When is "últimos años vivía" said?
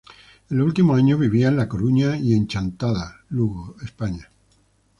0.65-1.49